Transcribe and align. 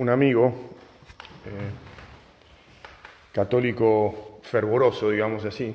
un 0.00 0.08
amigo 0.08 0.54
eh, 1.44 1.70
católico 3.32 4.40
fervoroso, 4.42 5.10
digamos 5.10 5.44
así, 5.44 5.74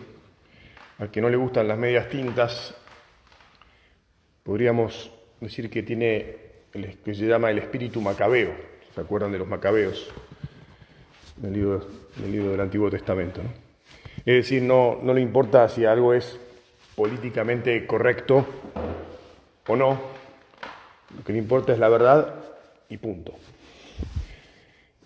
al 0.97 1.11
que 1.11 1.21
no 1.21 1.29
le 1.29 1.37
gustan 1.37 1.67
las 1.67 1.77
medias 1.77 2.09
tintas, 2.09 2.73
podríamos 4.41 5.11
decir 5.39 5.69
que 5.69 5.83
tiene 5.83 6.37
el 6.73 6.97
que 6.97 7.13
se 7.13 7.27
llama 7.27 7.51
el 7.51 7.59
espíritu 7.59 8.01
macabeo. 8.01 8.49
¿Se 8.95 9.01
acuerdan 9.01 9.31
de 9.31 9.37
los 9.37 9.47
macabeos? 9.47 10.11
Del 11.35 11.53
libro, 11.53 11.87
del, 12.15 12.59
Antiguo 12.59 12.89
Testamento. 12.89 13.41
Es 14.25 14.33
decir, 14.37 14.63
no, 14.63 14.97
no 15.03 15.13
le 15.13 15.21
importa 15.21 15.69
si 15.69 15.85
algo 15.85 16.15
es 16.15 16.39
políticamente 16.95 17.85
correcto 17.85 18.43
o 19.67 19.75
no, 19.75 20.01
lo 21.15 21.23
que 21.23 21.31
le 21.31 21.37
importa 21.37 21.73
es 21.73 21.79
la 21.79 21.89
verdad 21.89 22.33
y 22.89 22.97
punto. 22.97 23.35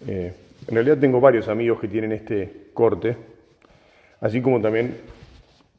Eh, 0.08 0.34
en 0.67 0.76
realidad 0.76 0.98
tengo 0.98 1.20
varios 1.20 1.48
amigos 1.48 1.80
que 1.80 1.88
tienen 1.88 2.12
este 2.12 2.69
corte, 2.73 3.17
así 4.22 4.41
como 4.41 4.61
también 4.61 4.97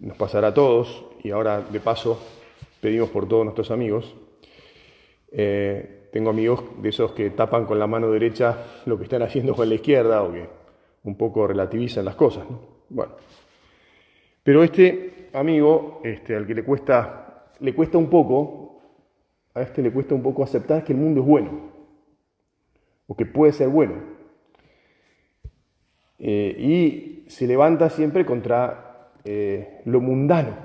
nos 0.01 0.17
pasará 0.17 0.49
a 0.49 0.55
todos, 0.55 1.05
y 1.23 1.31
ahora 1.31 1.61
de 1.61 1.81
paso 1.81 2.21
pedimos 2.81 3.11
por 3.11 3.29
todos 3.29 3.45
nuestros 3.45 3.71
amigos. 3.71 4.15
Eh, 5.33 6.09
tengo 6.13 6.31
amigos 6.31 6.65
de 6.83 6.89
esos 6.89 7.13
que 7.13 7.31
tapan 7.31 7.67
con 7.67 7.79
la 7.79 7.87
mano 7.87 8.11
derecha 8.11 8.59
lo 8.87 8.99
que 8.99 9.05
están 9.05 9.23
haciendo 9.23 9.55
con 9.55 9.69
la 9.69 9.77
izquierda 9.77 10.23
o 10.23 10.33
que 10.33 10.49
un 11.05 11.17
poco 11.17 11.47
relativizan 11.47 12.05
las 12.05 12.17
cosas. 12.17 12.45
Bueno, 12.89 13.13
pero 14.43 14.65
este 14.65 15.29
amigo, 15.35 16.01
este, 16.03 16.35
al 16.35 16.47
que 16.47 16.55
le 16.55 16.65
cuesta, 16.65 17.53
le 17.61 17.75
cuesta 17.75 17.97
un 17.97 18.11
poco, 18.11 18.81
a 19.55 19.63
este 19.63 19.83
le 19.83 19.93
cuesta 19.93 20.15
un 20.15 20.23
poco 20.23 20.43
aceptar 20.43 20.83
que 20.83 20.93
el 20.93 20.99
mundo 20.99 21.21
es 21.21 21.27
bueno 21.27 21.70
o 23.11 23.17
que 23.17 23.27
puede 23.27 23.53
ser 23.53 23.69
bueno. 23.69 23.95
Eh, 26.21 26.55
y 26.57 27.25
se 27.29 27.49
levanta 27.49 27.91
siempre 27.91 28.25
contra 28.25 29.11
eh, 29.25 29.81
lo 29.85 30.01
mundano, 30.01 30.57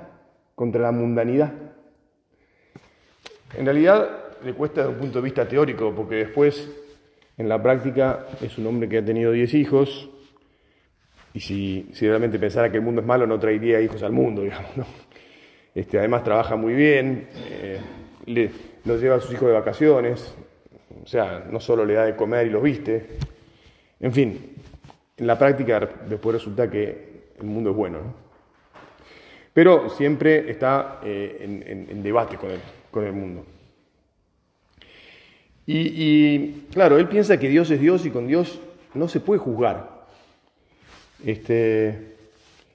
contra 0.54 0.82
la 0.82 0.92
mundanidad. 0.92 1.52
En 3.58 3.64
realidad 3.64 4.08
le 4.44 4.54
cuesta 4.54 4.82
desde 4.82 4.94
un 4.94 5.00
punto 5.00 5.18
de 5.18 5.24
vista 5.24 5.48
teórico, 5.48 5.92
porque 5.92 6.14
después 6.14 6.70
en 7.36 7.48
la 7.48 7.60
práctica 7.60 8.26
es 8.40 8.56
un 8.58 8.68
hombre 8.68 8.88
que 8.88 8.98
ha 8.98 9.04
tenido 9.04 9.32
10 9.32 9.54
hijos, 9.54 10.08
y 11.34 11.40
si, 11.40 11.88
realmente 12.00 12.38
pensara 12.38 12.70
que 12.70 12.76
el 12.76 12.84
mundo 12.84 13.00
es 13.00 13.06
malo 13.08 13.26
no 13.26 13.40
traería 13.40 13.80
hijos 13.80 14.04
al 14.04 14.12
mundo, 14.12 14.42
digamos. 14.44 14.86
Este, 15.74 15.98
además 15.98 16.22
trabaja 16.22 16.54
muy 16.54 16.74
bien, 16.74 17.26
eh, 17.50 17.80
le, 18.26 18.50
los 18.84 19.00
lleva 19.00 19.16
a 19.16 19.20
sus 19.20 19.32
hijos 19.32 19.48
de 19.48 19.54
vacaciones, 19.54 20.36
o 21.02 21.06
sea, 21.06 21.46
no 21.50 21.60
solo 21.60 21.84
le 21.84 21.94
da 21.94 22.04
de 22.04 22.16
comer 22.16 22.46
y 22.46 22.50
los 22.50 22.62
viste. 22.62 23.06
En 24.00 24.12
fin, 24.12 24.54
en 25.16 25.26
la 25.26 25.38
práctica 25.38 25.88
después 26.08 26.34
resulta 26.34 26.70
que 26.70 27.16
el 27.38 27.46
mundo 27.46 27.70
es 27.70 27.76
bueno. 27.76 27.98
Pero 29.52 29.88
siempre 29.88 30.50
está 30.50 31.00
eh, 31.02 31.86
en, 31.88 32.02
debate 32.02 32.36
con 32.36 33.04
el, 33.04 33.12
mundo. 33.12 33.46
Y, 35.66 36.66
claro, 36.72 36.98
él 36.98 37.08
piensa 37.08 37.40
que 37.40 37.48
Dios 37.48 37.70
es 37.70 37.80
Dios 37.80 38.04
y 38.04 38.10
con 38.10 38.26
Dios 38.26 38.60
no 38.92 39.08
se 39.08 39.20
puede 39.20 39.40
juzgar. 39.40 40.04
Este, 41.24 42.16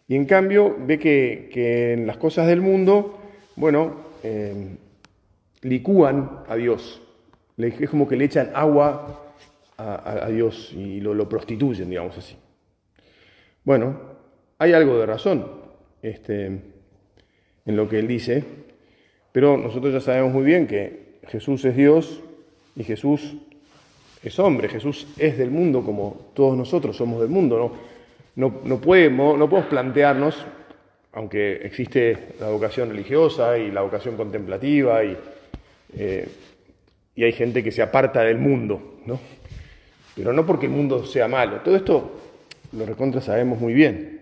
y 0.07 0.15
en 0.15 0.25
cambio 0.25 0.75
ve 0.79 0.97
que, 0.97 1.93
en 1.93 2.07
las 2.07 2.17
cosas 2.17 2.47
del 2.47 2.61
mundo, 2.61 3.19
bueno, 3.55 3.97
eh, 4.23 4.75
licúan 5.61 6.39
a 6.47 6.55
Dios. 6.55 6.99
Es 7.63 7.89
como 7.89 8.07
que 8.07 8.15
le 8.15 8.25
echan 8.25 8.51
agua 8.53 9.21
a, 9.77 10.27
Dios 10.29 10.71
y 10.73 10.99
lo, 10.99 11.27
prostituyen, 11.27 11.89
digamos 11.89 12.17
así. 12.17 12.35
Bueno, 13.63 13.99
hay 14.57 14.73
algo 14.73 14.97
de 14.97 15.05
razón 15.05 15.47
este, 16.01 16.45
en 16.45 17.75
lo 17.75 17.89
que 17.89 17.99
él 17.99 18.07
dice, 18.07 18.43
pero 19.31 19.57
nosotros 19.57 19.93
ya 19.93 20.01
sabemos 20.01 20.33
muy 20.33 20.43
bien 20.43 20.67
que 20.67 21.19
Jesús 21.27 21.63
es 21.65 21.75
Dios 21.75 22.21
y 22.75 22.83
Jesús 22.83 23.35
es 24.23 24.37
hombre, 24.39 24.69
Jesús 24.69 25.07
es 25.17 25.37
del 25.37 25.49
mundo 25.49 25.83
como 25.83 26.31
todos 26.33 26.55
nosotros 26.55 26.95
somos 26.95 27.21
del 27.21 27.29
mundo. 27.29 27.75
No, 28.35 28.61
no, 28.63 28.79
podemos, 28.79 29.37
no 29.37 29.49
podemos 29.49 29.69
plantearnos, 29.69 30.45
aunque 31.13 31.53
existe 31.63 32.35
la 32.39 32.49
vocación 32.49 32.89
religiosa 32.89 33.57
y 33.57 33.71
la 33.71 33.81
vocación 33.81 34.15
contemplativa 34.15 35.03
y 35.03 35.17
eh, 35.97 36.27
y 37.15 37.23
hay 37.23 37.33
gente 37.33 37.63
que 37.63 37.71
se 37.71 37.81
aparta 37.81 38.21
del 38.21 38.37
mundo, 38.37 38.99
¿no? 39.05 39.19
Pero 40.15 40.33
no 40.33 40.45
porque 40.45 40.65
el 40.65 40.71
mundo 40.71 41.05
sea 41.05 41.27
malo. 41.27 41.61
Todo 41.61 41.75
esto 41.75 42.19
lo 42.71 42.85
recontra 42.85 43.21
sabemos 43.21 43.59
muy 43.59 43.73
bien. 43.73 44.21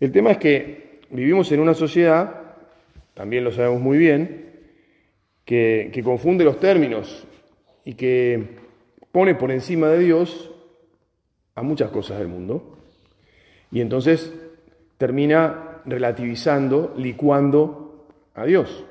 El 0.00 0.12
tema 0.12 0.32
es 0.32 0.38
que 0.38 1.00
vivimos 1.10 1.50
en 1.52 1.60
una 1.60 1.74
sociedad, 1.74 2.56
también 3.14 3.44
lo 3.44 3.52
sabemos 3.52 3.80
muy 3.80 3.98
bien, 3.98 4.46
que, 5.44 5.90
que 5.92 6.02
confunde 6.02 6.44
los 6.44 6.60
términos 6.60 7.26
y 7.84 7.94
que 7.94 8.58
pone 9.12 9.34
por 9.34 9.50
encima 9.50 9.88
de 9.88 9.98
Dios 10.00 10.50
a 11.54 11.62
muchas 11.62 11.90
cosas 11.90 12.18
del 12.18 12.28
mundo. 12.28 12.78
Y 13.70 13.80
entonces 13.80 14.32
termina 14.98 15.80
relativizando, 15.84 16.94
licuando 16.96 18.06
a 18.34 18.44
Dios. 18.44 18.84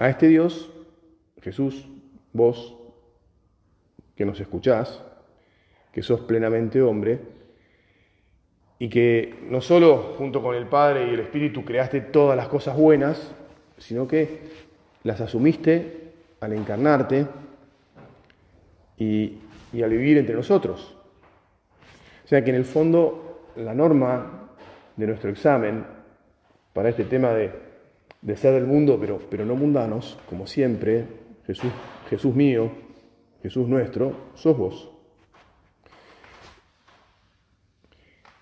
A 0.00 0.08
este 0.08 0.26
Dios 0.28 0.70
Jesús, 1.42 1.86
vos 2.32 2.76
que 4.16 4.24
nos 4.24 4.40
escuchás, 4.40 5.02
que 5.92 6.02
sos 6.02 6.20
plenamente 6.20 6.82
hombre, 6.82 7.20
y 8.78 8.88
que 8.88 9.34
no 9.50 9.60
solo 9.60 10.14
junto 10.16 10.42
con 10.42 10.54
el 10.54 10.66
Padre 10.66 11.06
y 11.06 11.10
el 11.14 11.20
Espíritu 11.20 11.64
creaste 11.64 12.00
todas 12.00 12.36
las 12.36 12.48
cosas 12.48 12.76
buenas, 12.76 13.34
sino 13.76 14.08
que 14.08 14.40
las 15.02 15.20
asumiste 15.20 16.12
al 16.40 16.54
encarnarte 16.54 17.26
y, 18.96 19.38
al 19.82 19.90
vivir 19.90 20.16
entre 20.16 20.34
nosotros. 20.34 20.96
O 22.24 22.28
sea 22.28 22.42
que 22.42 22.50
en 22.50 22.56
el 22.56 22.64
fondo 22.64 23.50
la 23.56 23.74
norma 23.74 24.48
de 24.96 25.06
nuestro 25.06 25.28
examen 25.28 25.84
para 26.72 26.88
este 26.88 27.04
tema 27.04 27.30
de, 27.30 27.69
de 28.22 28.36
ser 28.36 28.54
del 28.54 28.66
mundo, 28.66 28.98
pero, 29.00 29.20
pero 29.30 29.44
no 29.44 29.56
mundanos, 29.56 30.18
como 30.28 30.46
siempre, 30.46 31.06
Jesús, 31.46 31.70
Jesús 32.08 32.34
mío, 32.34 32.70
Jesús 33.42 33.66
nuestro, 33.66 34.12
sos 34.34 34.56
vos. 34.56 34.90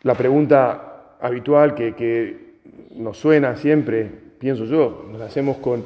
La 0.02 0.14
pregunta 0.14 1.16
habitual 1.20 1.74
que, 1.74 2.48
nos 2.94 3.18
suena 3.18 3.56
siempre, 3.56 4.10
pienso 4.38 4.64
yo, 4.64 5.06
nos 5.10 5.20
hacemos 5.20 5.58
con, 5.58 5.84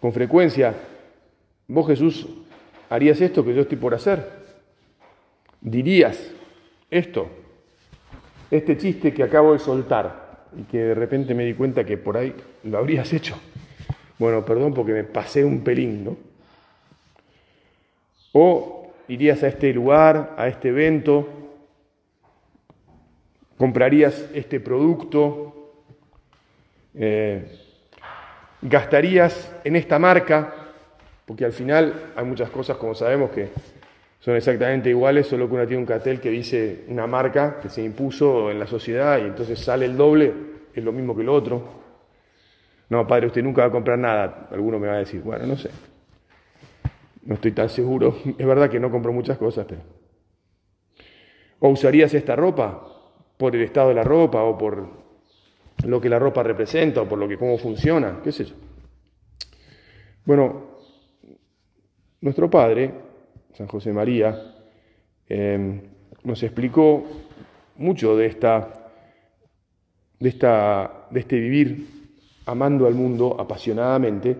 con 0.00 0.12
frecuencia, 0.12 0.74
vos 1.66 1.86
Jesús 1.86 2.28
harías 2.90 3.20
esto 3.20 3.44
que 3.44 3.54
yo 3.54 3.62
estoy 3.62 3.78
por 3.78 3.94
hacer, 3.94 4.28
dirías 5.60 6.30
esto, 6.90 7.28
este 8.50 8.76
chiste 8.76 9.14
que 9.14 9.22
acabo 9.22 9.54
de 9.54 9.58
soltar 9.58 10.21
y 10.56 10.62
que 10.64 10.78
de 10.78 10.94
repente 10.94 11.34
me 11.34 11.44
di 11.44 11.54
cuenta 11.54 11.84
que 11.84 11.96
por 11.96 12.16
ahí 12.16 12.34
lo 12.64 12.78
habrías 12.78 13.12
hecho. 13.12 13.36
Bueno, 14.18 14.44
perdón 14.44 14.74
porque 14.74 14.92
me 14.92 15.04
pasé 15.04 15.44
un 15.44 15.64
pelín, 15.64 16.04
¿no? 16.04 16.16
O 18.32 18.92
irías 19.08 19.42
a 19.42 19.48
este 19.48 19.72
lugar, 19.72 20.34
a 20.36 20.48
este 20.48 20.68
evento, 20.68 21.28
comprarías 23.58 24.26
este 24.34 24.60
producto, 24.60 25.72
eh, 26.94 27.58
gastarías 28.60 29.54
en 29.64 29.76
esta 29.76 29.98
marca, 29.98 30.54
porque 31.26 31.44
al 31.44 31.52
final 31.52 32.12
hay 32.16 32.24
muchas 32.24 32.50
cosas, 32.50 32.76
como 32.76 32.94
sabemos, 32.94 33.30
que 33.30 33.48
son 34.22 34.36
exactamente 34.36 34.88
iguales, 34.88 35.26
solo 35.26 35.48
que 35.48 35.54
una 35.54 35.66
tiene 35.66 35.80
un 35.80 35.86
cartel 35.86 36.20
que 36.20 36.30
dice 36.30 36.84
una 36.86 37.08
marca 37.08 37.58
que 37.60 37.68
se 37.68 37.82
impuso 37.82 38.52
en 38.52 38.60
la 38.60 38.68
sociedad 38.68 39.18
y 39.18 39.22
entonces 39.22 39.58
sale 39.58 39.84
el 39.84 39.96
doble, 39.96 40.32
es 40.72 40.84
lo 40.84 40.92
mismo 40.92 41.16
que 41.16 41.22
el 41.22 41.28
otro. 41.28 41.60
No, 42.88 43.04
padre, 43.04 43.26
usted 43.26 43.42
nunca 43.42 43.62
va 43.62 43.68
a 43.68 43.72
comprar 43.72 43.98
nada, 43.98 44.46
alguno 44.52 44.78
me 44.78 44.86
va 44.86 44.94
a 44.94 44.98
decir, 44.98 45.22
bueno, 45.22 45.44
no 45.44 45.56
sé. 45.56 45.70
No 47.24 47.34
estoy 47.34 47.50
tan 47.50 47.68
seguro. 47.68 48.16
Es 48.38 48.46
verdad 48.46 48.70
que 48.70 48.78
no 48.78 48.92
compro 48.92 49.12
muchas 49.12 49.36
cosas, 49.38 49.66
pero... 49.68 49.80
¿O 51.58 51.70
usarías 51.70 52.14
esta 52.14 52.36
ropa 52.36 52.80
por 53.36 53.56
el 53.56 53.62
estado 53.62 53.88
de 53.88 53.94
la 53.96 54.04
ropa 54.04 54.40
o 54.44 54.56
por 54.56 54.86
lo 55.84 56.00
que 56.00 56.08
la 56.08 56.20
ropa 56.20 56.44
representa 56.44 57.02
o 57.02 57.08
por 57.08 57.18
lo 57.18 57.26
que 57.26 57.36
cómo 57.36 57.58
funciona? 57.58 58.20
¿Qué 58.22 58.30
sé 58.30 58.44
yo? 58.44 58.54
Bueno, 60.24 60.76
nuestro 62.20 62.48
padre, 62.48 63.10
San 63.52 63.66
José 63.66 63.92
María, 63.92 64.54
em, 65.28 65.80
nos 66.24 66.42
explicó 66.42 67.04
mucho 67.76 68.16
de 68.16 68.26
esta, 68.26 68.90
de 70.18 70.28
esta, 70.28 71.06
de 71.10 71.20
este 71.20 71.38
vivir 71.38 71.86
amando 72.46 72.86
al 72.86 72.94
mundo 72.94 73.36
apasionadamente, 73.38 74.36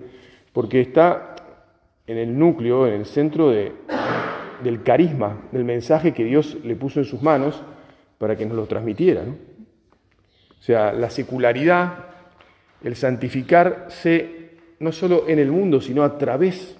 porque 0.52 0.80
está 0.80 1.36
en 2.06 2.18
el 2.18 2.38
núcleo, 2.38 2.86
en 2.86 2.94
el 2.94 3.06
centro 3.06 3.50
de, 3.50 3.72
del 4.62 4.82
carisma, 4.82 5.48
del 5.52 5.64
mensaje 5.64 6.12
que 6.12 6.24
Dios 6.24 6.58
le 6.64 6.76
puso 6.76 7.00
en 7.00 7.06
sus 7.06 7.22
manos 7.22 7.62
para 8.18 8.36
que 8.36 8.46
nos 8.46 8.56
lo 8.56 8.66
transmitiera. 8.66 9.22
O 9.22 10.62
sea, 10.62 10.92
la 10.92 11.10
secularidad, 11.10 12.06
el 12.82 12.96
santificarse 12.96 14.50
no 14.78 14.92
solo 14.92 15.28
en 15.28 15.38
el 15.38 15.50
mundo, 15.50 15.80
sino 15.80 16.02
a 16.02 16.18
través 16.18 16.76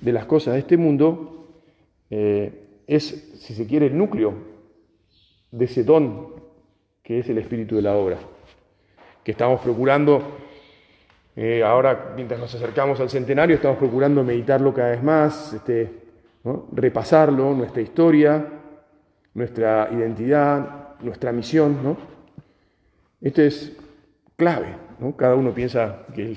de 0.00 0.12
las 0.12 0.26
cosas 0.26 0.54
de 0.54 0.60
este 0.60 0.76
mundo, 0.76 1.48
eh, 2.10 2.82
es, 2.86 3.32
si 3.38 3.54
se 3.54 3.66
quiere, 3.66 3.86
el 3.86 3.98
núcleo 3.98 4.34
de 5.50 5.64
ese 5.64 5.84
don 5.84 6.38
que 7.02 7.20
es 7.20 7.28
el 7.28 7.38
espíritu 7.38 7.76
de 7.76 7.82
la 7.82 7.96
obra, 7.96 8.18
que 9.24 9.32
estamos 9.32 9.60
procurando 9.60 10.22
eh, 11.40 11.62
ahora, 11.62 12.14
mientras 12.16 12.40
nos 12.40 12.52
acercamos 12.52 12.98
al 12.98 13.08
centenario, 13.08 13.54
estamos 13.54 13.78
procurando 13.78 14.24
meditarlo 14.24 14.74
cada 14.74 14.90
vez 14.90 15.02
más, 15.04 15.52
este, 15.52 15.88
repasarlo, 16.72 17.54
nuestra 17.54 17.80
historia, 17.80 18.44
nuestra 19.34 19.88
identidad, 19.92 20.96
nuestra 21.00 21.30
misión. 21.30 21.78
¿no? 21.84 21.96
Esto 23.20 23.42
es 23.42 23.76
clave. 24.36 24.74
¿no? 24.98 25.16
Cada 25.16 25.36
uno 25.36 25.52
piensa 25.52 26.06
que, 26.12 26.36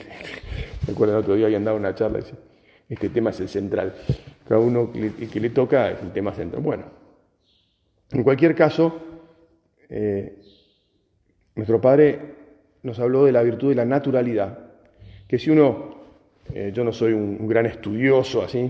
recuerdo 0.86 1.14
el 1.18 1.20
otro 1.22 1.34
día 1.34 1.48
habían 1.48 1.66
dado 1.66 1.78
una 1.78 1.96
charla 1.96 2.20
y 2.20 2.22
dice, 2.22 2.36
este 2.92 3.08
tema 3.10 3.30
es 3.30 3.40
el 3.40 3.48
central. 3.48 3.96
Cada 4.46 4.60
uno 4.60 4.92
que 4.92 5.40
le 5.40 5.50
toca 5.52 5.92
es 5.92 6.02
el 6.02 6.12
tema 6.12 6.34
central. 6.34 6.62
Bueno, 6.62 6.84
en 8.12 8.22
cualquier 8.22 8.54
caso, 8.54 9.02
eh, 9.90 10.42
nuestro 11.56 11.80
Padre 11.80 12.20
nos 12.84 13.00
habló 13.00 13.24
de 13.24 13.32
la 13.32 13.44
virtud 13.44 13.70
de 13.70 13.76
la 13.76 13.86
naturalidad 13.86 14.60
que 15.26 15.40
si 15.40 15.50
uno, 15.50 15.96
eh, 16.54 16.72
yo 16.74 16.84
no 16.84 16.92
soy 16.92 17.14
un, 17.14 17.48
gran 17.48 17.66
estudioso 17.66 18.42
así, 18.42 18.70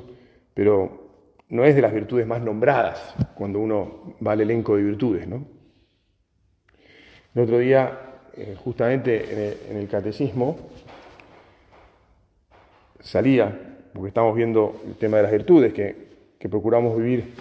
pero 0.53 1.09
no 1.49 1.65
es 1.65 1.73
de 1.73 1.81
las 1.81 1.91
virtudes 1.91 2.27
más 2.27 2.43
nombradas 2.43 3.15
cuando 3.33 3.59
uno 3.59 4.15
va 4.25 4.33
al 4.33 4.41
elenco 4.41 4.77
de 4.77 4.83
virtudes, 4.83 5.27
¿no? 5.27 5.43
El 7.33 7.41
otro 7.41 7.57
día, 7.57 8.19
eh, 8.37 8.55
justamente 8.63 9.63
en 9.71 9.77
el, 9.77 9.87
catecismo, 9.87 10.69
salía, 12.99 13.70
porque 13.93 14.09
estamos 14.09 14.35
viendo 14.35 14.81
el 14.85 14.95
tema 14.95 15.17
de 15.17 15.23
las 15.23 15.31
virtudes 15.31 15.73
que, 15.73 16.11
procuramos 16.49 16.97
vivir 16.97 17.33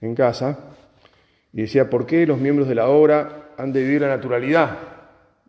en 0.00 0.14
casa, 0.14 0.58
y 1.52 1.62
decía, 1.62 1.88
¿por 1.88 2.04
qué 2.04 2.26
los 2.26 2.38
miembros 2.38 2.68
de 2.68 2.74
la 2.74 2.88
obra 2.88 3.50
han 3.56 3.72
de 3.72 3.82
vivir 3.82 4.00
la 4.00 4.08
naturalidad? 4.08 4.76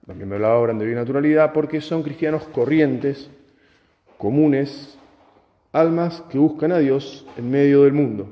Los 0.05 0.15
miembros 0.15 0.39
de 0.39 0.47
la 0.47 0.55
obra 0.55 0.71
han 0.71 0.77
de 0.77 0.85
vivir 0.85 0.99
naturalidad 0.99 1.51
porque 1.51 1.81
son 1.81 2.03
cristianos 2.03 2.43
corrientes, 2.43 3.31
comunes, 4.17 4.99
almas 5.71 6.21
que 6.29 6.37
buscan 6.37 6.71
a 6.71 6.77
Dios 6.77 7.25
en 7.37 7.49
medio 7.49 7.83
del 7.83 7.93
mundo. 7.93 8.31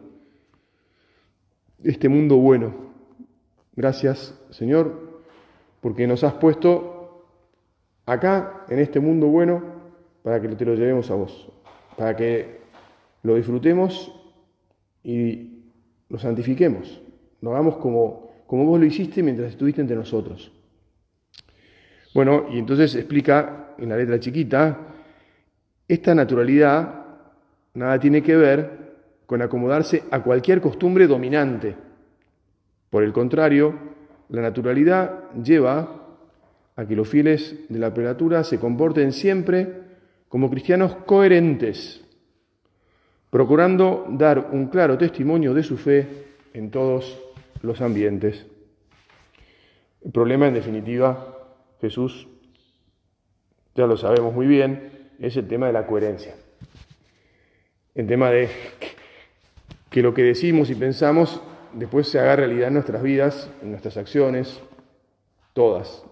Este 1.83 2.07
mundo 2.07 2.37
bueno. 2.37 2.73
Gracias, 3.75 4.39
Señor, 4.51 5.21
porque 5.81 6.05
nos 6.05 6.23
has 6.23 6.33
puesto 6.33 7.25
acá, 8.05 8.65
en 8.69 8.79
este 8.79 8.99
mundo 8.99 9.27
bueno, 9.27 9.63
para 10.21 10.41
que 10.41 10.47
te 10.49 10.65
lo 10.65 10.75
llevemos 10.75 11.09
a 11.09 11.15
vos, 11.15 11.49
para 11.97 12.15
que 12.15 12.59
lo 13.23 13.35
disfrutemos 13.35 14.11
y 15.03 15.49
lo 16.09 16.19
santifiquemos, 16.19 17.01
lo 17.41 17.51
hagamos 17.51 17.77
como, 17.77 18.31
como 18.47 18.65
vos 18.65 18.79
lo 18.79 18.85
hiciste 18.85 19.23
mientras 19.23 19.49
estuviste 19.49 19.81
entre 19.81 19.95
nosotros. 19.95 20.51
Bueno, 22.13 22.45
y 22.51 22.59
entonces 22.59 22.95
explica 22.95 23.73
en 23.77 23.89
la 23.89 23.97
letra 23.97 24.19
chiquita, 24.19 24.77
esta 25.87 26.13
naturalidad 26.13 27.05
nada 27.73 27.99
tiene 27.99 28.21
que 28.21 28.35
ver 28.35 28.83
con 29.25 29.41
acomodarse 29.41 30.03
a 30.11 30.21
cualquier 30.21 30.61
costumbre 30.61 31.07
dominante. 31.07 31.75
Por 32.89 33.03
el 33.03 33.11
contrario, 33.11 33.73
la 34.29 34.41
naturalidad 34.41 35.31
lleva 35.43 36.03
a 36.75 36.85
que 36.85 36.95
los 36.95 37.07
fieles 37.07 37.55
de 37.69 37.79
la 37.79 37.93
prelatura 37.93 38.43
se 38.43 38.59
comporten 38.59 39.11
siempre 39.11 39.82
como 40.33 40.49
cristianos 40.49 40.95
coherentes, 41.05 42.03
procurando 43.29 44.07
dar 44.09 44.49
un 44.51 44.65
claro 44.65 44.97
testimonio 44.97 45.53
de 45.53 45.61
su 45.61 45.77
fe 45.77 46.07
en 46.55 46.71
todos 46.71 47.21
los 47.61 47.81
ambientes. 47.81 48.43
El 50.03 50.11
problema, 50.11 50.47
en 50.47 50.55
definitiva, 50.55 51.37
Jesús, 51.79 52.27
ya 53.75 53.85
lo 53.85 53.95
sabemos 53.95 54.33
muy 54.33 54.47
bien, 54.47 55.11
es 55.19 55.37
el 55.37 55.47
tema 55.47 55.67
de 55.67 55.73
la 55.73 55.85
coherencia. 55.85 56.33
El 57.93 58.07
tema 58.07 58.31
de 58.31 58.49
que 59.91 60.01
lo 60.01 60.15
que 60.15 60.23
decimos 60.23 60.71
y 60.71 60.73
pensamos 60.73 61.43
después 61.73 62.07
se 62.07 62.19
haga 62.19 62.37
realidad 62.37 62.69
en 62.69 62.73
nuestras 62.73 63.03
vidas, 63.03 63.51
en 63.61 63.69
nuestras 63.69 63.97
acciones, 63.97 64.59
todas. 65.53 66.03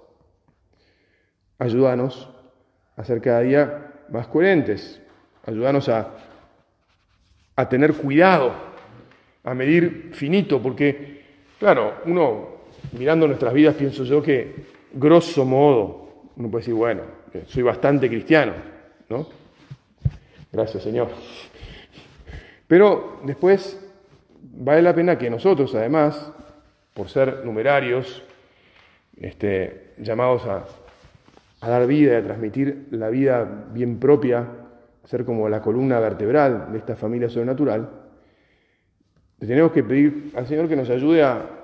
Ayúdanos 1.58 2.30
a 2.96 3.04
ser 3.04 3.20
cada 3.20 3.40
día 3.40 3.88
más 4.12 4.28
coherentes. 4.28 5.02
Ayúdanos 5.46 5.90
a, 5.90 6.10
a 7.56 7.70
tener 7.70 7.94
cuidado, 7.94 8.54
a 9.44 9.54
medir 9.54 10.12
finito, 10.14 10.62
porque, 10.62 11.24
claro, 11.60 11.96
uno 12.06 12.62
mirando 12.98 13.28
nuestras 13.28 13.54
vidas 13.54 13.76
pienso 13.76 14.04
yo 14.04 14.22
que 14.22 14.54
grosso 14.94 15.46
modo, 15.46 16.30
uno 16.36 16.50
puede 16.50 16.62
decir, 16.62 16.74
bueno, 16.74 17.02
soy 17.48 17.64
bastante 17.64 18.10
cristiano, 18.10 18.54
¿no? 19.10 19.28
Gracias, 20.52 20.84
Señor. 20.84 21.10
Pero 22.68 23.22
después 23.24 23.80
vale 24.42 24.82
la 24.82 24.94
pena 24.94 25.18
que 25.18 25.30
nosotros, 25.30 25.74
además, 25.76 26.32
por 26.94 27.10
ser 27.10 27.46
numerarios, 27.46 28.24
este, 29.20 29.94
llamados 29.98 30.46
a, 30.46 30.66
a 31.62 31.70
dar 31.70 31.88
vida 31.88 32.14
y 32.14 32.16
a 32.16 32.24
transmitir 32.24 32.88
la 32.92 33.10
vida 33.10 33.68
bien 33.72 34.00
propia, 34.00 34.48
ser 35.06 35.26
como 35.26 35.48
la 35.48 35.62
columna 35.62 36.00
vertebral 36.00 36.72
de 36.72 36.80
esta 36.80 36.96
familia 36.96 37.30
sobrenatural, 37.30 37.90
tenemos 39.40 39.72
que 39.72 39.84
pedir 39.84 40.32
al 40.36 40.48
Señor 40.48 40.68
que 40.68 40.76
nos 40.76 40.90
ayude 40.90 41.24
a, 41.24 41.58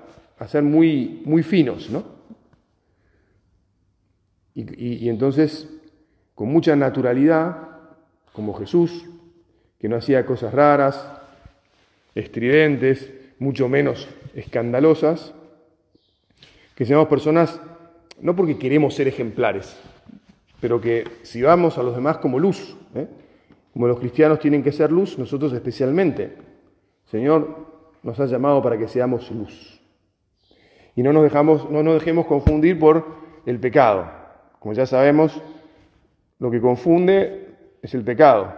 ser 0.46 0.62
muy, 0.62 1.22
muy 1.24 1.42
finos, 1.42 1.90
¿no? 1.90 2.18
Y, 4.54 5.08
entonces, 5.08 5.68
con 6.34 6.48
mucha 6.48 6.74
naturalidad, 6.74 7.68
como 8.32 8.54
Jesús, 8.54 9.06
que 9.78 9.88
no 9.88 9.96
hacía 9.96 10.26
cosas 10.26 10.52
raras, 10.52 11.08
estridentes, 12.16 13.12
mucho 13.38 13.68
menos 13.68 14.08
escandalosas, 14.34 15.32
que 16.74 16.84
seamos 16.84 17.06
personas, 17.06 17.60
no 18.20 18.34
porque 18.34 18.58
queremos 18.58 18.94
ser 18.94 19.08
ejemplares, 19.08 19.76
pero 20.60 20.80
que 20.80 21.04
si 21.22 21.42
vamos 21.42 21.78
a 21.78 21.82
los 21.82 21.94
demás 21.94 22.18
como 22.18 22.38
luz, 22.38 22.76
¿eh? 22.94 23.06
como 23.72 23.86
los 23.86 23.98
cristianos 23.98 24.40
tienen 24.40 24.62
que 24.62 24.72
ser 24.72 24.90
luz, 24.90 25.18
nosotros 25.18 25.52
especialmente. 25.52 26.36
Señor 27.06 27.68
nos 28.02 28.18
ha 28.20 28.26
llamado 28.26 28.62
para 28.62 28.78
que 28.78 28.88
seamos 28.88 29.30
luz. 29.30 29.80
Y 30.96 31.02
no 31.02 31.12
nos, 31.12 31.22
dejamos, 31.22 31.70
no 31.70 31.82
nos 31.82 31.94
dejemos 31.94 32.26
confundir 32.26 32.78
por 32.78 33.04
el 33.46 33.60
pecado. 33.60 34.10
Como 34.58 34.74
ya 34.74 34.86
sabemos, 34.86 35.40
lo 36.38 36.50
que 36.50 36.60
confunde 36.60 37.54
es 37.82 37.94
el 37.94 38.02
pecado, 38.02 38.52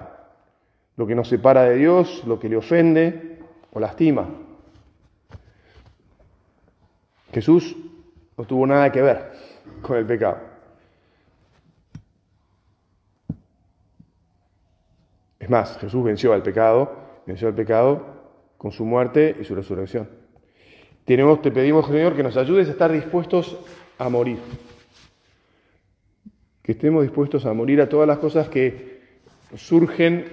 lo 0.97 1.07
que 1.07 1.14
nos 1.14 1.29
separa 1.29 1.64
de 1.64 1.76
Dios, 1.76 2.25
lo 2.26 2.40
que 2.40 2.49
le 2.49 2.57
ofende 2.57 3.38
o 3.73 3.81
lastima. 3.81 4.26
Jesús 7.33 7.76
no 8.40 8.47
tuvo 8.47 8.66
nada 8.66 8.90
que 8.90 9.02
ver 9.02 9.32
con 9.82 9.99
el 9.99 10.06
pecado. 10.06 10.38
Es 15.38 15.50
más, 15.50 15.76
Jesús 15.76 16.02
venció 16.02 16.32
al 16.32 16.42
pecado, 16.42 16.90
venció 17.26 17.49
al 17.49 17.54
pecado 17.54 18.02
con 18.56 18.73
su 18.73 18.87
muerte 18.87 19.37
y 19.38 19.44
su 19.44 19.54
resurrección. 19.54 20.09
Tenemos, 21.04 21.42
te 21.42 21.50
pedimos, 21.50 21.87
Señor, 21.87 22.16
que 22.16 22.23
nos 22.23 22.38
ayudes 22.38 22.68
a 22.68 22.70
estar 22.70 22.90
dispuestos 22.90 23.59
a 23.99 24.09
morir 24.09 24.38
que 26.62 26.73
estemos 26.73 27.02
dispuestos 27.02 27.44
a 27.44 27.52
morir 27.52 27.82
a 27.82 27.88
todas 27.90 28.09
las 28.09 28.18
cosas 28.18 28.49
que 28.49 29.00
surgen 29.54 30.25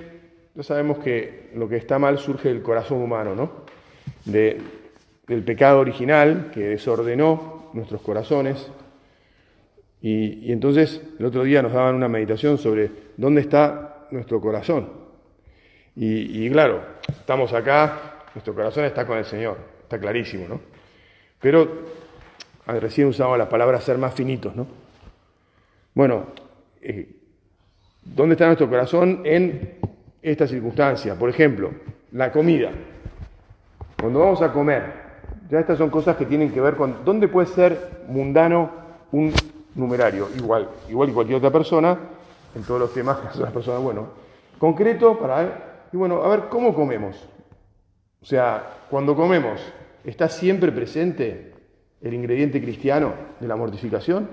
ya 0.55 0.63
sabemos 0.63 0.99
que 0.99 1.49
lo 1.55 1.67
que 1.67 1.75
está 1.75 1.99
mal 1.99 2.17
surge 2.19 2.47
del 2.49 2.61
corazón 2.61 3.01
humano, 3.01 3.35
¿no? 3.35 3.51
del 4.23 5.43
pecado 5.43 5.79
original 5.79 6.51
que 6.53 6.61
desordenó 6.69 7.56
nuestros 7.74 8.01
corazones. 8.01 8.71
Y, 10.01 10.51
entonces 10.51 11.01
el 11.19 11.25
otro 11.25 11.43
día 11.43 11.62
nos 11.62 11.74
daban 11.74 11.95
una 11.95 12.07
meditación 12.07 12.57
sobre 12.57 12.91
dónde 13.17 13.41
está 13.41 14.07
nuestro 14.12 14.39
corazón. 14.39 14.89
Y, 15.95 16.47
claro, 16.51 16.83
estamos 17.07 17.53
acá, 17.53 18.25
nuestro 18.36 18.53
corazón 18.53 18.86
está 18.86 19.07
con 19.07 19.17
el 19.17 19.25
Señor, 19.25 19.57
está 19.81 20.00
clarísimo, 20.00 20.47
¿no? 20.47 20.62
Pero 21.41 21.67
ah, 22.67 22.74
recién 22.74 23.07
usaba 23.07 23.36
la 23.36 23.50
palabra 23.50 23.81
ser 23.81 23.97
más 23.97 24.13
finitos, 24.13 24.55
¿no? 24.55 24.67
Bueno, 25.95 26.27
eh, 26.81 27.09
¿dónde 28.03 28.33
está 28.33 28.45
nuestro 28.45 28.69
corazón 28.69 29.21
en 29.25 29.79
esta 30.21 30.47
circunstancia? 30.47 31.15
Por 31.15 31.31
ejemplo, 31.31 31.71
la 32.12 32.31
comida. 32.31 32.71
Cuando 34.00 34.19
vamos 34.19 34.41
a 34.43 34.53
comer, 34.53 35.06
ya 35.50 35.60
estas 35.60 35.77
son 35.77 35.89
cosas 35.89 36.18
que 36.18 36.25
tienen 36.25 36.51
que 36.51 36.62
ver 36.62 36.75
con 36.75 37.06
dónde 37.06 37.27
puede 37.27 37.48
ser 37.48 38.04
mundano 38.08 38.70
un 39.12 39.34
numerario, 39.75 40.27
igual, 40.36 40.70
igual 40.89 41.08
que 41.08 41.13
cualquier 41.13 41.38
otra 41.38 41.51
persona, 41.51 41.98
en 42.56 42.63
todos 42.63 42.80
los 42.80 42.94
temas 42.94 43.18
que 43.18 43.30
son 43.34 43.44
las 43.44 43.51
personas, 43.51 43.82
bueno, 43.82 44.08
concreto 44.60 45.18
para, 45.18 45.88
y 45.92 45.98
bueno, 45.98 46.24
a 46.24 46.30
ver, 46.30 46.44
¿cómo 46.50 46.74
comemos? 46.74 47.16
O 48.22 48.25
sea, 48.25 48.63
cuando 48.89 49.16
comemos, 49.16 49.62
¿está 50.04 50.27
siempre 50.27 50.72
presente 50.72 51.54
el 52.01 52.13
ingrediente 52.13 52.62
cristiano 52.62 53.13
de 53.39 53.48
la 53.48 53.56
mortificación? 53.56 54.30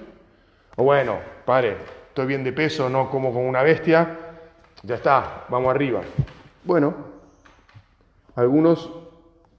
O 0.76 0.84
bueno, 0.84 1.18
padre, 1.44 1.76
estoy 2.08 2.26
bien 2.26 2.42
de 2.42 2.52
peso, 2.52 2.88
no 2.88 3.10
como 3.10 3.32
como 3.32 3.48
una 3.48 3.62
bestia, 3.62 4.18
ya 4.82 4.96
está, 4.96 5.44
vamos 5.48 5.70
arriba. 5.72 6.00
Bueno, 6.64 6.94
algunos, 8.34 8.90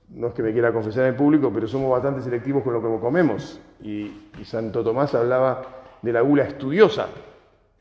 no 0.09 0.27
es 0.27 0.33
que 0.33 0.43
me 0.43 0.51
quiera 0.51 0.71
confesar 0.71 1.05
en 1.07 1.15
público, 1.15 1.51
pero 1.53 1.67
somos 1.67 1.91
bastante 1.91 2.21
selectivos 2.21 2.63
con 2.63 2.73
lo 2.73 2.81
que 2.81 2.99
comemos. 2.99 3.59
Y, 3.81 4.29
Santo 4.43 4.83
Tomás 4.83 5.13
hablaba 5.15 5.61
de 6.01 6.13
la 6.13 6.21
gula 6.21 6.43
estudiosa, 6.43 7.07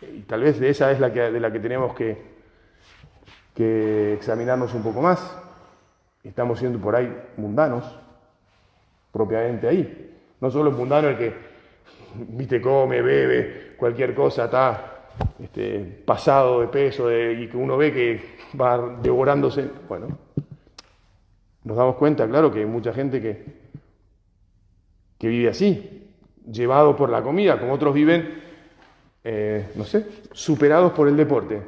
y 0.00 0.21
tal 0.21 0.43
vez 0.43 0.59
de 0.59 0.71
esa 0.71 0.90
es 0.90 1.00
la 1.00 1.12
que, 1.12 1.21
de 1.21 1.40
la 1.40 1.52
que 1.52 1.61
tenemos 1.61 1.95
que, 1.95 2.35
examinarnos 3.57 4.75
un 4.75 4.83
poco 4.83 5.00
más. 5.00 5.38
Estamos 6.23 6.59
siendo 6.59 6.78
por 6.78 6.97
ahí 6.97 7.14
mundanos, 7.37 7.85
propiamente 9.12 9.69
ahí. 9.69 10.16
No 10.40 10.50
solo 10.50 10.71
es 10.71 10.76
mundano 10.76 11.09
el 11.09 11.19
que, 11.19 11.35
viste, 12.14 12.61
come, 12.61 13.02
bebe, 13.02 13.75
cualquier 13.76 14.14
cosa, 14.14 14.47
está 14.47 14.95
este, 15.38 16.02
pasado 16.04 16.62
de 16.62 16.69
peso 16.69 17.11
y 17.12 17.49
que 17.49 17.57
uno 17.57 17.76
ve 17.76 17.93
que 17.93 18.37
va 18.59 18.99
devorándose. 19.00 19.71
Bueno, 19.87 20.09
nos 21.64 21.76
damos 21.76 21.97
cuenta, 21.97 22.28
claro, 22.28 22.52
que 22.52 22.61
hay 22.61 22.66
mucha 22.66 22.92
gente 22.92 23.21
que, 23.21 23.44
que 25.18 25.28
vive 25.28 25.49
así, 25.49 26.11
llevado 26.50 26.94
por 26.94 27.11
la 27.11 27.23
comida, 27.23 27.59
como 27.59 27.73
otros 27.73 27.94
viven, 27.94 28.42
eh, 29.25 29.71
no 29.75 29.85
sé, 29.85 30.06
superados 30.33 30.92
por 30.92 31.09
el 31.09 31.16
deporte. 31.16 31.62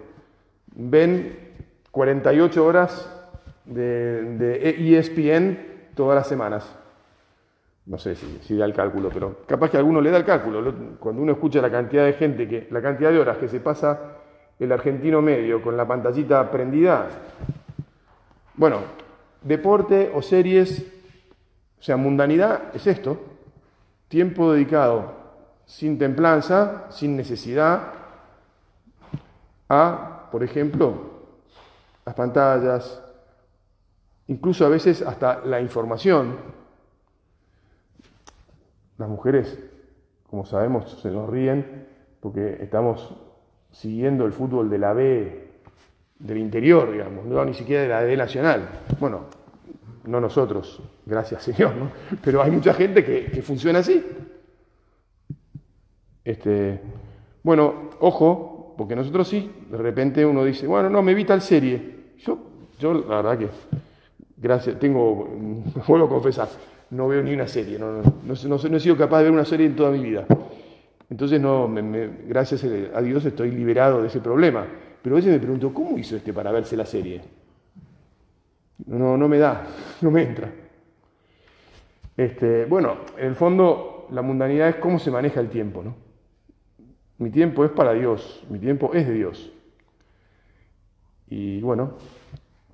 Ven 0.75 1.47
48 1.91 2.65
horas 2.65 3.11
de, 3.65 4.99
ESPN 4.99 5.59
todas 5.95 6.17
las 6.17 6.29
semanas. 6.29 6.71
No 7.87 7.99
sé 7.99 8.17
si, 8.17 8.57
da 8.57 8.65
el 8.65 8.75
cálculo, 8.75 9.11
pero 9.13 9.43
capaz 9.47 9.71
que 9.71 9.79
alguno 9.79 10.01
le 10.01 10.11
da 10.11 10.19
el 10.19 10.25
cálculo. 10.25 10.75
Cuando 10.99 11.23
uno 11.23 11.33
escucha 11.33 11.63
la 11.63 11.71
cantidad 11.71 12.05
de 12.05 12.15
gente, 12.15 12.47
que, 12.47 12.69
la 12.71 12.83
cantidad 12.83 13.13
de 13.13 13.21
horas 13.21 13.39
que 13.39 13.49
se 13.49 13.61
pasa 13.61 14.17
el 14.59 14.73
argentino 14.73 15.23
medio 15.23 15.63
con 15.63 15.77
la 15.77 15.87
pantallita 15.87 16.51
prendida, 16.51 17.09
bueno, 18.55 18.81
deporte 19.43 20.11
o 20.15 20.23
series, 20.23 20.85
o 21.79 21.83
sea, 21.83 21.97
mundanidad 21.97 22.75
es 22.75 22.87
esto, 22.87 23.19
tiempo 24.09 24.53
dedicado 24.53 25.15
sin 25.67 25.99
templanza, 25.99 26.87
sin 26.91 27.17
necesidad, 27.17 27.93
a, 29.69 30.29
por 30.31 30.45
ejemplo, 30.45 30.95
las 32.05 32.15
pantallas, 32.15 33.03
incluso 34.29 34.65
a 34.65 34.69
veces 34.69 35.03
hasta 35.03 35.45
la 35.45 35.61
información. 35.61 36.37
Las 38.97 39.09
mujeres, 39.09 39.59
como 40.31 40.47
sabemos, 40.47 41.01
se 41.03 41.11
nos 41.11 41.29
ríen 41.29 41.89
porque 42.21 42.59
estamos 42.63 43.15
siguiendo 43.73 44.25
el 44.25 44.33
fútbol 44.33 44.71
de 44.71 44.79
la 44.79 44.93
B 44.93 45.47
del 46.19 46.39
interior, 46.39 46.91
digamos, 46.91 47.25
no 47.27 47.45
ni 47.45 47.55
siquiera 47.55 47.83
de 47.83 47.89
la 47.89 48.03
D 48.03 48.17
nacional. 48.17 48.69
Bueno, 48.99 49.27
no 50.05 50.21
nosotros, 50.21 50.81
gracias 51.05 51.43
Señor, 51.43 51.75
¿no? 51.77 51.91
pero 52.23 52.43
hay 52.43 52.51
mucha 52.51 52.73
gente 52.75 53.05
que, 53.05 53.43
funciona 53.43 53.81
así. 53.81 54.05
Este, 56.25 56.81
bueno, 57.43 57.91
ojo, 58.01 58.75
porque 58.77 58.97
nosotros 58.97 59.29
sí, 59.29 59.51
de 59.71 59.77
repente 59.77 60.25
uno 60.25 60.45
dice, 60.45 60.67
bueno, 60.67 60.91
no, 60.91 61.03
me 61.03 61.15
vi 61.15 61.25
tal 61.25 61.41
serie. 61.41 61.97
Yo, 62.19 62.39
yo 62.79 62.95
la 62.95 63.23
verdad 63.23 63.39
que 63.39 63.49
gracias, 64.37 64.79
tengo, 64.79 65.29
vuelvo 65.87 66.07
a 66.07 66.09
confesar, 66.09 66.49
no 66.91 67.09
veo 67.09 67.23
ni 67.23 67.33
una 67.35 67.47
serie, 67.47 67.79
no, 67.79 68.03
no, 68.03 68.77
he 68.77 68.81
sido 68.81 68.97
capaz 68.97 69.19
de 69.19 69.25
ver 69.25 69.33
una 69.33 69.45
serie 69.45 69.67
en 69.67 69.77
toda 69.77 69.91
mi 69.91 70.01
vida. 70.01 70.27
Entonces, 71.09 71.41
no, 71.41 71.73
gracias 72.27 72.65
a 72.93 73.01
Dios 73.01 73.25
estoy 73.25 73.53
liberado 73.53 74.03
de 74.03 74.09
ese 74.09 74.19
problema. 74.19 74.67
Pero 75.07 75.15
a 75.15 75.19
veces 75.19 75.35
me 75.35 75.39
pregunto, 75.39 75.73
¿cómo 75.73 75.97
hizo 75.97 76.17
este 76.17 76.33
para 76.33 76.51
verse 76.51 76.77
la 76.77 76.85
serie? 76.85 77.23
No, 78.87 79.17
no 79.17 79.29
me 79.29 79.39
da, 79.39 79.65
no 80.01 80.11
me 80.11 80.25
entra. 80.25 80.51
Este, 82.17 82.65
bueno, 82.65 82.97
en 83.17 83.27
el 83.27 83.37
fondo, 83.37 84.09
la 84.11 84.23
mundanidad 84.23 84.69
es 84.69 84.75
cómo 84.75 84.99
se 84.99 85.13
maneja 85.13 85.39
el 85.39 85.49
tiempo, 85.49 85.85
¿no? 85.85 85.95
Mi 87.19 87.31
tiempo 87.31 87.65
es 87.65 87.71
para 87.71 87.93
Dios, 87.93 88.43
mi 88.51 88.59
tiempo 88.59 88.95
es 88.95 89.07
de 89.07 89.13
Dios. 89.15 89.53
Y 91.29 91.61
bueno, 91.61 91.93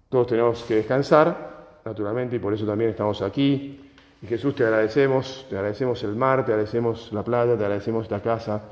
todos 0.09 0.29
tenemos 0.29 0.62
que 0.62 0.77
descansar, 0.77 1.81
naturalmente, 1.85 2.37
y 2.37 2.39
por 2.39 2.55
eso 2.55 2.65
también 2.65 2.89
estamos 2.89 3.21
aquí. 3.21 3.79
Y 4.23 4.27
Jesús, 4.27 4.55
te 4.55 4.65
agradecemos, 4.65 5.45
te 5.51 5.57
agradecemos 5.57 6.03
el 6.03 6.17
mar, 6.17 6.47
te 6.47 6.53
agradecemos 6.53 7.12
la 7.12 7.25
playa, 7.25 7.59
te 7.59 7.65
agradecemos 7.65 8.05
esta 8.05 8.23
casa. 8.23 8.62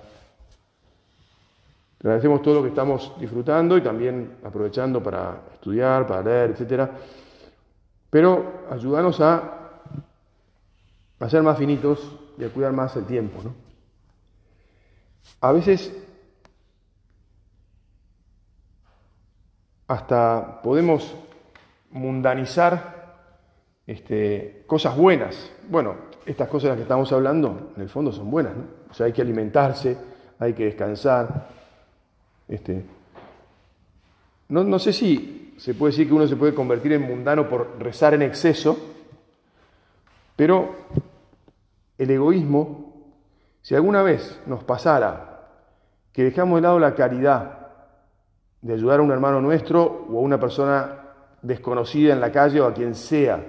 Agradecemos 2.03 2.41
todo 2.41 2.55
lo 2.55 2.63
que 2.63 2.69
estamos 2.71 3.13
disfrutando 3.21 3.77
y 3.77 3.83
también 3.83 4.39
aprovechando 4.43 5.03
para 5.03 5.43
estudiar, 5.53 6.07
para 6.07 6.23
leer, 6.23 6.57
etc. 6.59 6.89
Pero 8.09 8.65
ayúdanos 8.71 9.21
a, 9.21 9.83
a 11.19 11.29
ser 11.29 11.43
más 11.43 11.59
finitos 11.59 12.17
y 12.39 12.45
a 12.45 12.49
cuidar 12.49 12.73
más 12.73 12.97
el 12.97 13.05
tiempo. 13.05 13.43
¿no? 13.45 13.55
A 15.43 15.53
veces 15.53 15.95
hasta 19.89 20.63
podemos 20.63 21.15
mundanizar 21.91 23.01
este, 23.87 24.65
cosas 24.67 24.97
buenas. 24.97 25.51
Bueno, 25.69 25.97
estas 26.25 26.49
cosas 26.49 26.65
de 26.65 26.69
las 26.69 26.77
que 26.77 26.83
estamos 26.83 27.13
hablando, 27.13 27.73
en 27.75 27.83
el 27.83 27.89
fondo 27.89 28.13
son 28.13 28.31
buenas, 28.31 28.57
¿no? 28.57 28.65
O 28.91 28.95
sea, 28.95 29.07
hay 29.07 29.13
que 29.13 29.23
alimentarse, 29.23 29.97
hay 30.39 30.53
que 30.53 30.67
descansar. 30.67 31.60
Este, 32.51 32.85
no, 34.49 34.79
sé 34.81 34.93
si 34.93 35.55
se 35.57 35.73
puede 35.75 35.93
decir 35.93 36.09
que 36.09 36.15
uno 36.15 36.27
se 36.27 36.35
puede 36.35 36.53
convertir 36.53 36.93
en 36.93 37.03
mundano 37.03 37.49
por 37.49 37.79
rezar 37.79 38.15
en 38.15 38.23
exceso, 38.23 38.77
pero 40.35 40.75
el 41.97 42.11
egoísmo, 42.11 43.13
si 43.63 43.77
alguna 43.77 44.03
vez 44.03 44.41
nos 44.47 44.65
pasara 44.65 45.47
que 46.13 46.25
dejamos 46.25 46.57
de 46.57 46.63
lado 46.63 46.81
la 46.81 46.97
caridad 46.97 47.69
de 48.63 48.73
ayudar 48.73 48.99
a 48.99 49.03
un 49.05 49.13
hermano 49.13 49.41
nuestro 49.41 50.07
o 50.11 50.19
a 50.19 50.21
una 50.21 50.41
persona 50.41 50.97
desconocida 51.41 52.13
en 52.13 52.21
la 52.21 52.33
calle 52.33 52.61
o 52.61 52.67
a 52.67 52.75
quien 52.75 52.97
sea, 52.97 53.41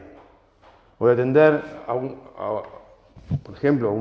o 1.00 1.08
de 1.08 1.13
atender 1.13 1.60
a, 1.88 1.93
un, 1.96 2.17
por 3.41 3.55
ejemplo, 3.55 3.91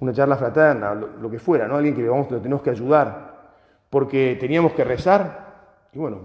una 0.00 0.12
charla 0.14 0.36
fraterna, 0.36 0.94
lo, 0.94 1.30
que 1.30 1.38
fuera, 1.38 1.68
¿no? 1.68 1.76
alguien 1.76 1.94
que 1.94 2.00
le 2.00 2.08
vamos, 2.08 2.28
tenemos 2.28 2.62
que 2.62 2.70
ayudar, 2.70 3.33
porque 3.94 4.36
teníamos 4.40 4.72
que 4.72 4.82
rezar, 4.82 5.86
y 5.92 6.00
bueno, 6.00 6.22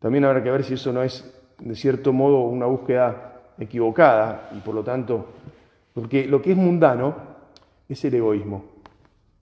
también 0.00 0.26
habrá 0.26 0.42
que 0.42 0.50
ver 0.50 0.62
si 0.62 0.74
eso 0.74 0.92
no 0.92 1.02
es, 1.02 1.24
de 1.58 1.74
cierto 1.74 2.12
modo, 2.12 2.40
una 2.40 2.66
búsqueda 2.66 3.40
equivocada, 3.58 4.50
y 4.54 4.60
por 4.60 4.74
lo 4.74 4.84
tanto, 4.84 5.28
porque 5.94 6.26
lo 6.26 6.42
que 6.42 6.50
es 6.50 6.58
mundano 6.58 7.14
es 7.88 8.04
el 8.04 8.16
egoísmo. 8.16 8.66